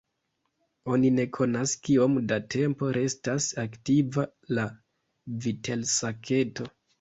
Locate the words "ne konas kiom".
1.17-2.15